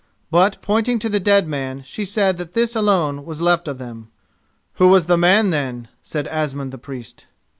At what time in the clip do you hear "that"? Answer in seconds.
2.39-2.55